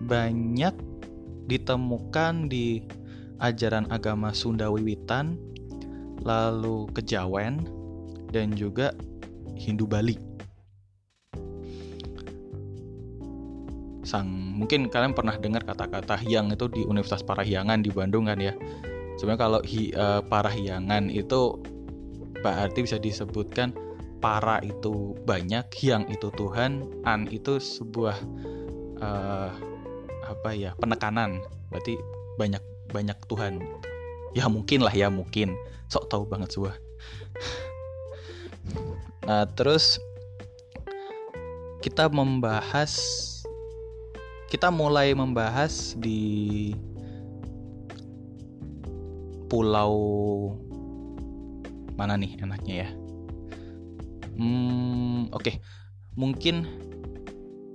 banyak 0.01 0.90
ditemukan 1.49 2.51
di 2.51 2.85
ajaran 3.41 3.89
agama 3.89 4.37
Sunda 4.37 4.69
Wiwitan, 4.69 5.39
lalu 6.25 6.89
Kejawen, 6.93 7.65
dan 8.31 8.53
juga 8.53 8.93
Hindu 9.57 9.89
Bali. 9.89 10.17
Sang 14.05 14.29
mungkin 14.61 14.93
kalian 14.93 15.17
pernah 15.17 15.37
dengar 15.41 15.65
kata-kata 15.65 16.21
yang 16.29 16.53
itu 16.53 16.69
di 16.69 16.85
Universitas 16.85 17.25
Parahyangan 17.25 17.81
di 17.81 17.89
Bandung 17.89 18.29
kan 18.29 18.37
ya. 18.37 18.53
Sebenarnya 19.17 19.41
kalau 19.41 19.61
hi, 19.65 19.93
uh, 19.97 20.21
Parahyangan 20.25 21.09
itu 21.13 21.61
berarti 22.41 22.85
bisa 22.85 22.97
disebutkan 22.97 23.73
para 24.21 24.61
itu 24.61 25.17
banyak, 25.25 25.65
yang 25.81 26.05
itu 26.13 26.29
Tuhan, 26.37 26.85
an 27.09 27.29
itu 27.33 27.57
sebuah 27.57 28.17
uh, 29.01 29.53
apa 30.31 30.55
ya 30.55 30.79
penekanan, 30.79 31.43
berarti 31.75 31.99
banyak 32.39 32.63
banyak 32.95 33.19
Tuhan. 33.27 33.59
Ya 34.31 34.47
mungkin 34.47 34.87
lah 34.87 34.95
ya 34.95 35.11
mungkin, 35.11 35.59
sok 35.91 36.07
tahu 36.07 36.23
banget 36.31 36.55
sebuah. 36.55 36.79
Nah 39.27 39.47
terus 39.59 39.99
kita 41.83 42.07
membahas, 42.07 42.95
kita 44.47 44.71
mulai 44.71 45.11
membahas 45.19 45.99
di 45.99 46.71
pulau 49.51 49.99
mana 51.99 52.15
nih 52.15 52.39
enaknya 52.39 52.75
ya? 52.87 52.89
Hmm, 54.39 55.29
oke. 55.35 55.43
Okay. 55.43 55.57
Mungkin 56.15 56.67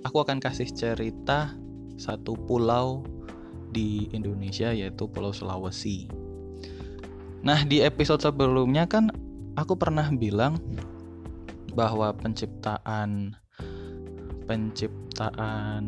aku 0.02 0.18
akan 0.22 0.40
kasih 0.40 0.70
cerita 0.72 1.54
satu 1.96 2.36
pulau 2.36 3.04
di 3.72 4.08
Indonesia 4.12 4.72
yaitu 4.72 5.04
Pulau 5.10 5.32
Sulawesi. 5.34 6.08
Nah, 7.44 7.62
di 7.66 7.84
episode 7.84 8.24
sebelumnya 8.24 8.88
kan 8.88 9.12
aku 9.56 9.76
pernah 9.76 10.08
bilang 10.12 10.56
bahwa 11.76 12.12
penciptaan 12.16 13.36
penciptaan 14.48 15.84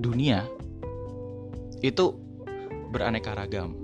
dunia 0.00 0.48
itu 1.84 2.16
beraneka 2.90 3.36
ragam. 3.36 3.76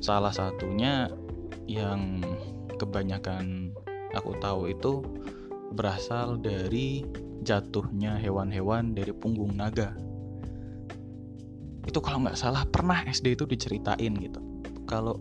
Salah 0.00 0.32
satunya 0.32 1.10
yang 1.68 2.24
kebanyakan 2.80 3.76
aku 4.16 4.32
tahu 4.40 4.72
itu 4.72 5.04
berasal 5.72 6.38
dari 6.38 7.06
jatuhnya 7.40 8.18
hewan-hewan 8.20 8.92
dari 8.92 9.14
punggung 9.14 9.56
naga. 9.56 9.96
Itu 11.86 11.98
kalau 12.04 12.22
nggak 12.26 12.38
salah 12.38 12.68
pernah 12.68 13.00
SD 13.06 13.34
itu 13.34 13.44
diceritain 13.48 14.12
gitu. 14.20 14.40
Kalau 14.84 15.18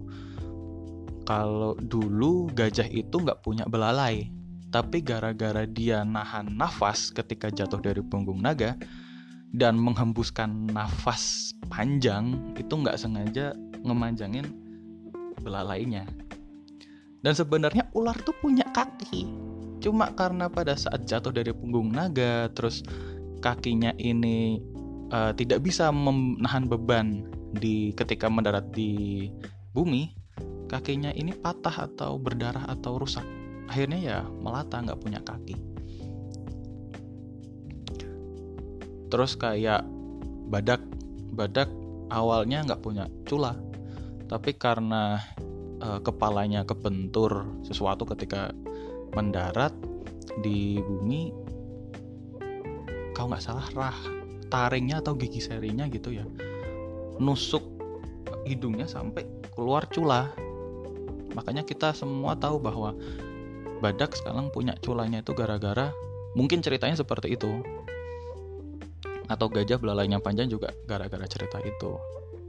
kalau 1.24 1.78
dulu 1.78 2.50
gajah 2.52 2.90
itu 2.90 3.16
nggak 3.22 3.46
punya 3.46 3.64
belalai, 3.70 4.28
tapi 4.74 5.06
gara-gara 5.06 5.64
dia 5.70 6.02
nahan 6.02 6.58
nafas 6.58 7.14
ketika 7.14 7.54
jatuh 7.54 7.80
dari 7.80 8.02
punggung 8.02 8.42
naga 8.42 8.76
dan 9.54 9.78
menghembuskan 9.78 10.70
nafas 10.70 11.54
panjang 11.70 12.54
itu 12.58 12.74
nggak 12.74 12.98
sengaja 12.98 13.54
ngemanjangin 13.82 14.46
belalainya 15.42 16.06
dan 17.20 17.34
sebenarnya 17.36 17.88
ular 17.96 18.16
tuh 18.24 18.36
punya 18.40 18.64
kaki. 18.72 19.49
Cuma 19.80 20.12
karena 20.12 20.52
pada 20.52 20.76
saat 20.76 21.08
jatuh 21.08 21.32
dari 21.32 21.56
punggung 21.56 21.96
naga, 21.96 22.52
terus 22.52 22.84
kakinya 23.40 23.96
ini 23.96 24.60
uh, 25.12 25.32
tidak 25.32 25.64
bisa 25.64 25.88
menahan 25.90 26.68
beban 26.68 27.24
di 27.56 27.96
ketika 27.96 28.28
mendarat 28.28 28.68
di 28.76 29.26
bumi, 29.72 30.12
kakinya 30.68 31.16
ini 31.16 31.32
patah 31.32 31.90
atau 31.90 32.20
berdarah 32.20 32.68
atau 32.68 33.00
rusak. 33.00 33.24
Akhirnya 33.72 34.00
ya 34.00 34.18
melata 34.28 34.84
nggak 34.84 35.00
punya 35.00 35.24
kaki. 35.24 35.56
Terus 39.10 39.34
kayak 39.40 39.88
badak, 40.52 40.84
badak 41.34 41.72
awalnya 42.14 42.62
nggak 42.68 42.84
punya 42.84 43.10
cula, 43.26 43.58
tapi 44.30 44.54
karena 44.54 45.18
uh, 45.82 45.98
kepalanya 46.04 46.68
kebentur 46.68 47.48
sesuatu 47.66 48.06
ketika 48.06 48.54
mendarat 49.14 49.74
di 50.46 50.80
bumi 50.80 51.34
kalau 53.14 53.34
nggak 53.36 53.44
salah 53.44 53.68
rah 53.76 54.00
taringnya 54.48 55.04
atau 55.04 55.14
gigi 55.18 55.44
serinya 55.44 55.86
gitu 55.92 56.16
ya 56.16 56.26
nusuk 57.20 57.62
hidungnya 58.48 58.88
sampai 58.88 59.28
keluar 59.54 59.86
cula. 59.92 60.32
Makanya 61.36 61.62
kita 61.68 61.94
semua 61.94 62.34
tahu 62.34 62.58
bahwa 62.58 62.96
badak 63.84 64.16
sekarang 64.18 64.50
punya 64.50 64.74
culanya 64.82 65.22
itu 65.22 65.32
gara-gara 65.36 65.94
mungkin 66.34 66.60
ceritanya 66.60 67.00
seperti 67.00 67.36
itu 67.36 67.64
atau 69.30 69.46
gajah 69.46 69.78
belalainya 69.78 70.18
panjang 70.20 70.50
juga 70.50 70.74
gara-gara 70.90 71.28
cerita 71.30 71.62
itu. 71.62 72.00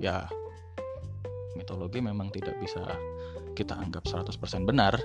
Ya 0.01 0.25
mitologi 1.59 2.01
memang 2.01 2.33
tidak 2.33 2.57
bisa 2.63 2.81
kita 3.53 3.77
anggap 3.77 4.09
100% 4.09 4.65
benar, 4.65 4.97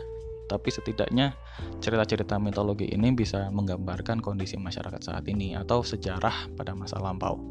tapi 0.45 0.69
setidaknya 0.69 1.33
cerita-cerita 1.81 2.37
mitologi 2.37 2.89
ini 2.89 3.13
bisa 3.13 3.49
menggambarkan 3.49 4.21
kondisi 4.21 4.57
masyarakat 4.57 5.01
saat 5.01 5.25
ini 5.25 5.57
atau 5.57 5.81
sejarah 5.81 6.53
pada 6.53 6.77
masa 6.77 7.01
lampau. 7.01 7.41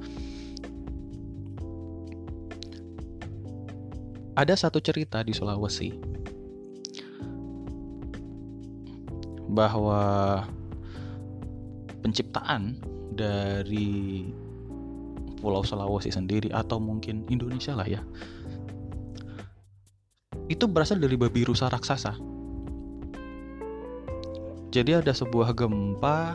Ada 4.35 4.67
satu 4.67 4.83
cerita 4.83 5.23
di 5.23 5.31
Sulawesi 5.31 5.95
bahwa 9.47 10.43
penciptaan 12.03 12.83
dari 13.15 14.27
Pulau 15.39 15.63
Sulawesi 15.63 16.11
sendiri 16.11 16.51
atau 16.51 16.83
mungkin 16.83 17.23
Indonesia 17.31 17.79
lah 17.79 17.87
ya 17.87 18.03
itu 20.49 20.69
berasal 20.69 21.01
dari 21.01 21.17
babi 21.17 21.47
rusa 21.47 21.73
raksasa. 21.73 22.34
Jadi 24.75 24.91
ada 24.91 25.15
sebuah 25.15 25.55
gempa 25.55 26.35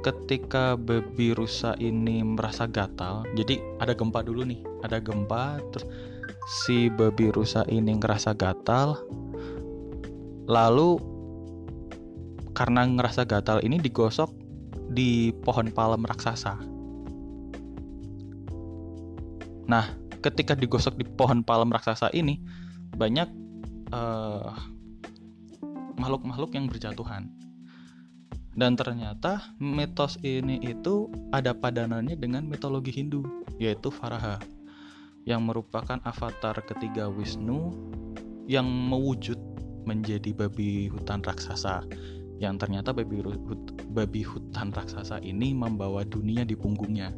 ketika 0.00 0.80
babi 0.80 1.36
rusa 1.36 1.76
ini 1.76 2.24
merasa 2.24 2.64
gatal. 2.64 3.28
Jadi 3.36 3.60
ada 3.84 3.92
gempa 3.92 4.24
dulu 4.24 4.48
nih, 4.48 4.64
ada 4.80 4.96
gempa 4.96 5.60
terus 5.68 5.84
si 6.64 6.88
babi 6.88 7.28
rusa 7.28 7.68
ini 7.68 8.00
ngerasa 8.00 8.32
gatal. 8.32 8.96
Lalu 10.48 10.96
karena 12.56 12.88
ngerasa 12.88 13.28
gatal 13.28 13.60
ini 13.60 13.76
digosok 13.76 14.32
di 14.88 15.36
pohon 15.44 15.68
palem 15.68 16.00
raksasa. 16.00 16.56
Nah, 19.68 19.84
ketika 20.24 20.56
digosok 20.56 20.96
di 20.96 21.04
pohon 21.04 21.44
palem 21.44 21.68
raksasa 21.68 22.08
ini 22.16 22.40
banyak 22.96 23.28
eh, 23.92 24.72
makhluk-makhluk 25.98 26.54
yang 26.54 26.66
berjatuhan 26.66 27.30
dan 28.54 28.78
ternyata 28.78 29.54
mitos 29.58 30.14
ini 30.22 30.62
itu 30.62 31.10
ada 31.34 31.50
padanannya 31.54 32.14
dengan 32.14 32.46
mitologi 32.46 32.94
Hindu 32.94 33.26
yaitu 33.58 33.90
Varaha 33.90 34.38
yang 35.26 35.42
merupakan 35.42 35.98
avatar 36.04 36.62
ketiga 36.62 37.10
Wisnu 37.10 37.74
yang 38.46 38.68
mewujud 38.68 39.40
menjadi 39.84 40.32
babi 40.36 40.88
hutan 40.88 41.20
raksasa 41.24 41.82
yang 42.42 42.58
ternyata 42.58 42.90
babi, 42.90 43.22
babi 43.94 44.22
hutan 44.26 44.74
raksasa 44.74 45.22
ini 45.22 45.54
membawa 45.54 46.02
dunia 46.02 46.42
di 46.42 46.58
punggungnya. 46.58 47.14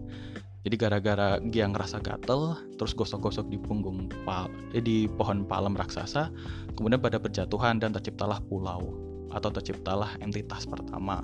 Jadi 0.67 0.75
gara-gara 0.83 1.39
dia 1.47 1.71
ngerasa 1.71 2.03
gatel, 2.03 2.59
terus 2.75 2.91
gosok-gosok 2.99 3.47
di 3.47 3.55
punggung 3.55 4.11
pal, 4.27 4.51
eh, 4.75 4.83
di 4.83 5.07
pohon 5.07 5.47
palem 5.47 5.79
raksasa, 5.79 6.27
kemudian 6.75 6.99
pada 6.99 7.23
berjatuhan 7.23 7.79
dan 7.79 7.95
terciptalah 7.95 8.43
pulau 8.51 8.91
atau 9.31 9.47
terciptalah 9.55 10.19
entitas 10.19 10.67
pertama. 10.67 11.23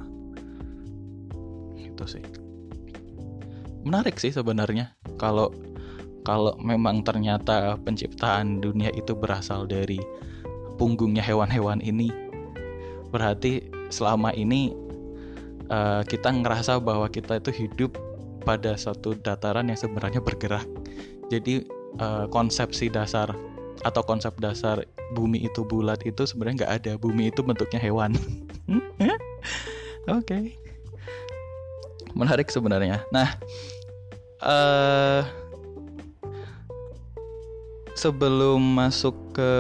Itu 1.75 2.07
sih. 2.07 2.23
Menarik 3.83 4.23
sih 4.23 4.31
sebenarnya 4.31 4.95
kalau 5.19 5.51
kalau 6.23 6.55
memang 6.63 7.03
ternyata 7.03 7.75
penciptaan 7.83 8.63
dunia 8.63 8.95
itu 8.95 9.11
berasal 9.11 9.67
dari 9.67 9.99
punggungnya 10.79 11.19
hewan-hewan 11.19 11.83
ini 11.83 12.15
berarti 13.11 13.67
selama 13.91 14.31
ini 14.39 14.71
uh, 15.67 16.07
kita 16.07 16.31
ngerasa 16.31 16.79
bahwa 16.79 17.11
kita 17.11 17.43
itu 17.43 17.51
hidup 17.67 17.99
pada 18.43 18.75
satu 18.77 19.15
dataran 19.17 19.71
yang 19.71 19.79
sebenarnya 19.79 20.19
bergerak. 20.19 20.67
Jadi 21.31 21.65
uh, 22.03 22.27
konsepsi 22.29 22.93
dasar 22.93 23.33
atau 23.83 24.03
konsep 24.05 24.37
dasar 24.39 24.85
bumi 25.17 25.49
itu 25.49 25.65
bulat 25.65 26.03
itu 26.05 26.27
sebenarnya 26.27 26.67
nggak 26.67 26.75
ada. 26.83 26.93
Bumi 27.01 27.31
itu 27.31 27.41
bentuknya 27.41 27.81
hewan. 27.81 28.13
Oke. 30.11 30.27
Okay. 30.27 30.45
menarik 32.13 32.53
sebenarnya. 32.53 33.01
Nah 33.09 33.41
uh, 34.45 35.25
sebelum 37.97 38.61
masuk 38.61 39.17
ke 39.33 39.53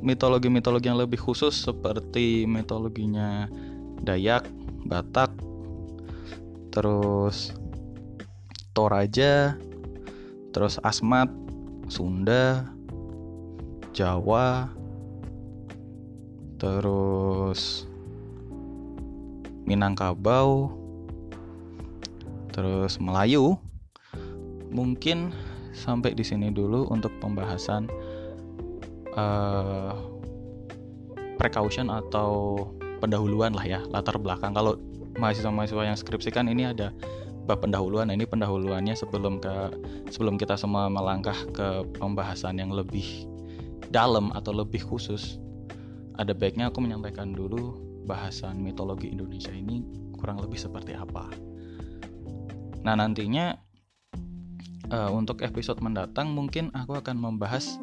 mitologi-mitologi 0.00 0.88
yang 0.88 0.96
lebih 0.96 1.20
khusus 1.20 1.52
seperti 1.52 2.48
mitologinya 2.48 3.52
Dayak, 4.00 4.48
Batak, 4.88 5.28
terus 6.70 7.54
Toraja, 8.70 9.58
terus 10.54 10.78
Asmat, 10.86 11.28
Sunda, 11.90 12.70
Jawa, 13.90 14.70
terus 16.56 17.84
Minangkabau, 19.66 20.70
terus 22.54 22.98
Melayu. 23.02 23.58
Mungkin 24.70 25.34
sampai 25.74 26.14
di 26.14 26.22
sini 26.22 26.54
dulu 26.54 26.86
untuk 26.90 27.10
pembahasan 27.18 27.90
uh, 29.18 29.94
precaution 31.38 31.90
atau 31.90 32.62
pendahuluan 33.02 33.54
lah 33.54 33.66
ya 33.66 33.80
latar 33.90 34.18
belakang. 34.18 34.54
Kalau 34.54 34.78
mahasiswa-mahasiswa 35.18 35.82
yang 35.86 35.98
skripsikan 35.98 36.46
ini 36.46 36.70
ada 36.70 36.94
bab 37.48 37.66
pendahuluan. 37.66 38.12
Nah, 38.12 38.14
ini 38.14 38.28
pendahuluannya 38.28 38.94
sebelum 38.94 39.42
ke 39.42 39.54
sebelum 40.14 40.38
kita 40.38 40.54
semua 40.54 40.86
melangkah 40.86 41.36
ke 41.50 41.82
pembahasan 41.98 42.62
yang 42.62 42.70
lebih 42.70 43.26
dalam 43.90 44.30
atau 44.36 44.54
lebih 44.54 44.86
khusus. 44.86 45.42
Ada 46.20 46.36
baiknya 46.36 46.68
aku 46.70 46.84
menyampaikan 46.84 47.32
dulu 47.32 47.80
bahasan 48.04 48.60
mitologi 48.60 49.10
Indonesia 49.10 49.50
ini 49.50 49.82
kurang 50.14 50.38
lebih 50.38 50.60
seperti 50.60 50.92
apa. 50.94 51.32
Nah 52.84 52.94
nantinya 52.96 53.56
uh, 54.92 55.10
untuk 55.10 55.40
episode 55.40 55.80
mendatang 55.80 56.30
mungkin 56.36 56.68
aku 56.76 57.00
akan 57.00 57.16
membahas 57.16 57.80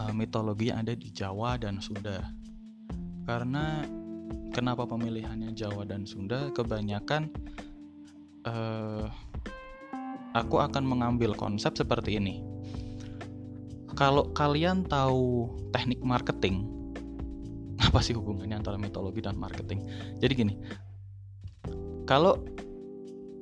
uh, 0.00 0.12
mitologi 0.12 0.74
yang 0.74 0.82
ada 0.82 0.92
di 0.92 1.08
Jawa 1.14 1.56
dan 1.60 1.78
Sunda. 1.78 2.22
Karena 3.26 3.82
kenapa 4.50 4.88
pemilihannya 4.88 5.52
Jawa 5.52 5.84
dan 5.84 6.08
Sunda? 6.08 6.48
Kebanyakan 6.54 7.28
uh, 8.46 9.06
aku 10.32 10.56
akan 10.60 10.84
mengambil 10.84 11.32
konsep 11.36 11.76
seperti 11.76 12.16
ini. 12.16 12.44
Kalau 13.96 14.28
kalian 14.36 14.84
tahu 14.84 15.48
teknik 15.72 16.04
marketing, 16.04 16.68
apa 17.86 18.04
sih 18.04 18.12
hubungannya 18.12 18.60
antara 18.60 18.76
mitologi 18.76 19.24
dan 19.24 19.40
marketing? 19.40 19.84
Jadi 20.20 20.32
gini, 20.36 20.54
kalau 22.04 22.36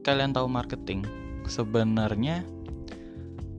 kalian 0.07 0.31
tahu 0.31 0.47
marketing, 0.47 1.03
sebenarnya 1.51 2.47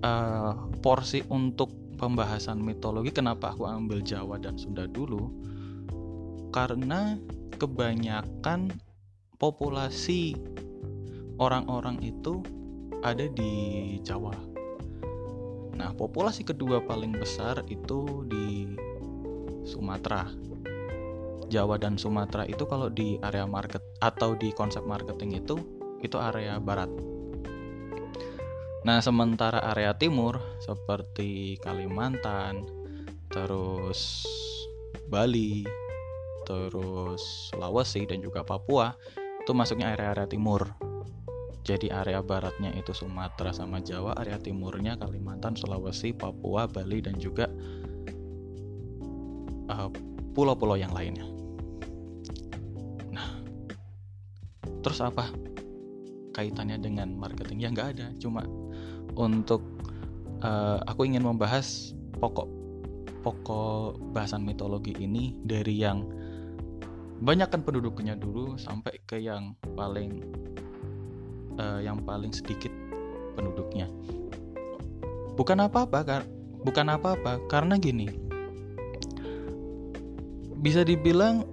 uh, 0.06 0.56
porsi 0.80 1.26
untuk 1.28 1.72
pembahasan 1.96 2.60
mitologi 2.60 3.12
kenapa 3.16 3.56
aku 3.56 3.64
ambil 3.68 4.04
Jawa 4.04 4.36
dan 4.40 4.60
Sunda 4.60 4.86
dulu 4.86 5.32
karena 6.56 7.20
kebanyakan 7.60 8.72
populasi 9.36 10.40
orang-orang 11.36 12.00
itu 12.00 12.40
ada 13.04 13.28
di 13.28 13.52
Jawa. 14.08 14.32
Nah, 15.76 15.92
populasi 15.92 16.48
kedua 16.48 16.80
paling 16.80 17.12
besar 17.12 17.60
itu 17.68 18.24
di 18.32 18.72
Sumatera. 19.68 20.32
Jawa 21.52 21.76
dan 21.76 22.00
Sumatera 22.00 22.48
itu 22.48 22.64
kalau 22.64 22.88
di 22.88 23.20
area 23.20 23.44
market 23.44 23.84
atau 24.00 24.40
di 24.40 24.56
konsep 24.56 24.82
marketing 24.88 25.44
itu 25.44 25.60
itu 26.00 26.16
area 26.16 26.56
barat. 26.64 26.88
Nah, 28.88 29.04
sementara 29.04 29.60
area 29.76 29.92
timur 30.00 30.40
seperti 30.64 31.60
Kalimantan, 31.60 32.64
terus 33.28 34.24
Bali, 35.12 35.68
terus 36.46 37.50
Sulawesi 37.52 38.06
dan 38.06 38.22
juga 38.22 38.46
Papua 38.46 38.94
itu 39.42 39.52
masuknya 39.54 39.94
area-area 39.94 40.30
timur. 40.30 40.70
Jadi 41.66 41.90
area 41.90 42.22
baratnya 42.22 42.70
itu 42.78 42.94
Sumatera 42.94 43.50
sama 43.50 43.82
Jawa, 43.82 44.14
area 44.22 44.38
timurnya 44.38 45.02
Kalimantan, 45.02 45.58
Sulawesi, 45.58 46.14
Papua, 46.14 46.70
Bali 46.70 47.02
dan 47.02 47.18
juga 47.18 47.50
uh, 49.70 49.90
pulau-pulau 50.38 50.78
uh, 50.78 50.82
yang 50.82 50.94
lainnya. 50.94 51.26
Nah, 53.10 53.28
terus 54.86 55.02
apa 55.02 55.34
kaitannya 56.38 56.78
dengan 56.78 57.18
marketing? 57.18 57.66
Ya 57.66 57.70
nggak 57.74 57.98
ada, 57.98 58.14
cuma 58.22 58.46
untuk 59.18 59.66
uh, 60.46 60.86
aku 60.86 61.10
ingin 61.10 61.26
membahas 61.26 61.98
pokok 62.22 62.46
pokok 63.26 63.98
bahasan 64.14 64.46
mitologi 64.46 64.94
ini 65.02 65.34
dari 65.42 65.82
yang 65.82 66.06
banyakkan 67.24 67.64
penduduknya 67.64 68.20
dulu 68.20 68.60
sampai 68.60 69.00
ke 69.08 69.22
yang 69.22 69.56
paling 69.76 70.24
uh, 71.60 71.80
yang 71.80 72.04
paling 72.04 72.36
sedikit 72.36 72.72
penduduknya. 73.36 73.88
Bukan 75.36 75.60
apa-apa 75.60 76.00
kan? 76.04 76.22
Bukan 76.64 76.88
apa-apa 76.92 77.44
karena 77.52 77.76
gini. 77.80 78.08
Bisa 80.60 80.82
dibilang 80.82 81.46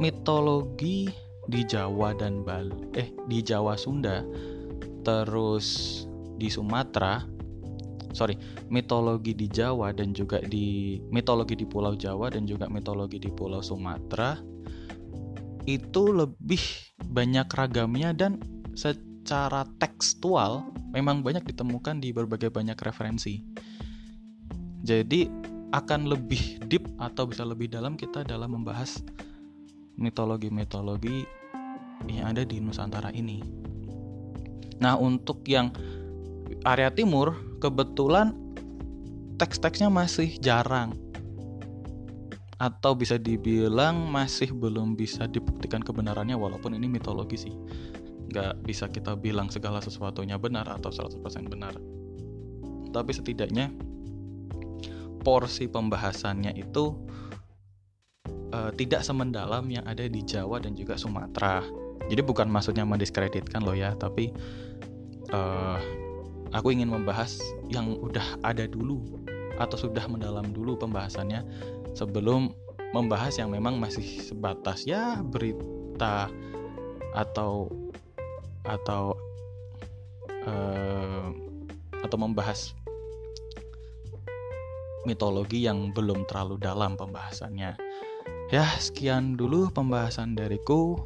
mitologi 0.00 1.12
di 1.46 1.60
Jawa 1.66 2.14
dan 2.14 2.46
Bali 2.46 2.94
eh 2.94 3.10
di 3.26 3.42
Jawa 3.42 3.74
Sunda 3.74 4.22
terus 5.02 6.00
di 6.38 6.46
Sumatera 6.46 7.26
sorry 8.12 8.36
mitologi 8.68 9.32
di 9.32 9.48
Jawa 9.48 9.92
dan 9.92 10.12
juga 10.12 10.40
di 10.44 11.00
mitologi 11.12 11.56
di 11.56 11.66
Pulau 11.66 11.96
Jawa 11.96 12.32
dan 12.32 12.44
juga 12.44 12.68
mitologi 12.68 13.18
di 13.20 13.32
Pulau 13.32 13.64
Sumatera 13.64 14.36
itu 15.66 16.10
lebih 16.10 16.62
banyak 17.06 17.46
ragamnya 17.50 18.10
dan 18.14 18.38
secara 18.74 19.62
tekstual 19.78 20.66
memang 20.90 21.22
banyak 21.22 21.46
ditemukan 21.46 22.02
di 22.02 22.10
berbagai 22.10 22.50
banyak 22.50 22.74
referensi. 22.74 23.42
Jadi 24.82 25.30
akan 25.72 26.10
lebih 26.10 26.66
deep 26.66 26.84
atau 26.98 27.24
bisa 27.24 27.46
lebih 27.46 27.70
dalam 27.70 27.94
kita 27.94 28.26
dalam 28.26 28.58
membahas 28.58 29.00
mitologi-mitologi 29.96 31.24
yang 32.10 32.34
ada 32.34 32.42
di 32.42 32.58
Nusantara 32.58 33.14
ini. 33.14 33.40
Nah, 34.82 34.98
untuk 34.98 35.46
yang 35.46 35.70
area 36.66 36.90
timur 36.90 37.51
kebetulan 37.62 38.34
teks-teksnya 39.38 39.86
masih 39.86 40.34
jarang. 40.42 40.98
Atau 42.58 42.98
bisa 42.98 43.18
dibilang 43.18 44.10
masih 44.10 44.50
belum 44.50 44.98
bisa 44.98 45.30
dibuktikan 45.30 45.82
kebenarannya 45.82 46.34
walaupun 46.34 46.74
ini 46.74 46.90
mitologi 46.90 47.38
sih. 47.38 47.54
Nggak 48.30 48.66
bisa 48.66 48.90
kita 48.90 49.14
bilang 49.14 49.50
segala 49.50 49.78
sesuatunya 49.78 50.38
benar 50.38 50.66
atau 50.66 50.90
100% 50.90 51.22
benar. 51.46 51.78
Tapi 52.90 53.10
setidaknya 53.14 53.70
porsi 55.22 55.70
pembahasannya 55.70 56.54
itu 56.58 56.94
uh, 58.54 58.70
tidak 58.74 59.06
semendalam 59.06 59.66
yang 59.70 59.86
ada 59.86 60.06
di 60.06 60.22
Jawa 60.22 60.58
dan 60.62 60.74
juga 60.74 60.98
Sumatera. 60.98 61.62
Jadi 62.10 62.22
bukan 62.22 62.50
maksudnya 62.50 62.82
mendiskreditkan 62.82 63.62
loh 63.62 63.74
ya 63.74 63.94
tapi 63.94 64.30
uh, 65.30 66.01
aku 66.52 66.72
ingin 66.72 66.92
membahas 66.92 67.40
yang 67.68 67.96
udah 67.98 68.40
ada 68.44 68.68
dulu 68.68 69.00
atau 69.60 69.76
sudah 69.76 70.04
mendalam 70.08 70.48
dulu 70.52 70.76
pembahasannya 70.76 71.44
sebelum 71.92 72.52
membahas 72.92 73.40
yang 73.40 73.52
memang 73.52 73.80
masih 73.80 74.04
sebatas 74.20 74.84
ya 74.84 75.20
berita 75.20 76.28
atau 77.12 77.68
atau 78.64 79.16
uh, 80.46 81.28
atau 82.04 82.16
membahas 82.20 82.76
mitologi 85.02 85.66
yang 85.66 85.90
belum 85.90 86.26
terlalu 86.30 86.62
dalam 86.62 86.94
pembahasannya. 86.94 87.74
Ya, 88.52 88.66
sekian 88.78 89.34
dulu 89.34 89.72
pembahasan 89.72 90.36
dariku. 90.36 91.02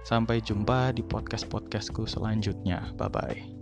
Sampai 0.00 0.40
jumpa 0.40 0.96
di 0.96 1.04
podcast-podcastku 1.04 2.08
selanjutnya. 2.08 2.96
Bye 2.96 3.10
bye. 3.12 3.59